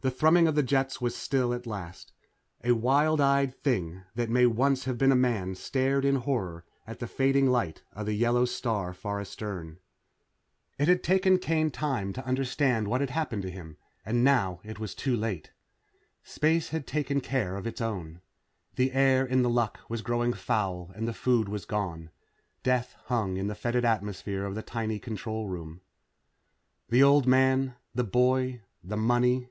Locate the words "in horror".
6.04-6.66